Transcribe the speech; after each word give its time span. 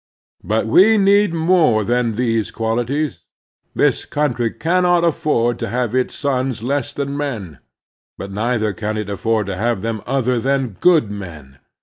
But 0.43 0.65
we 0.65 0.97
need 0.97 1.31
more 1.31 1.83
than 1.83 2.15
these 2.15 2.51
quaUties. 2.51 3.19
This 3.75 4.03
cotmtry 4.07 4.57
cannot 4.59 5.03
afford 5.03 5.59
to 5.59 5.69
have 5.69 5.93
its 5.93 6.15
sons 6.15 6.63
less 6.63 6.91
than 6.91 7.15
men; 7.15 7.59
but 8.17 8.31
neither 8.31 8.73
can 8.73 8.97
it 8.97 9.11
afford 9.11 9.45
to 9.45 9.55
have 9.57 9.83
them 9.83 10.01
other 10.07 10.39
than 10.39 10.69
good 10.81 11.11
men. 11.11 11.59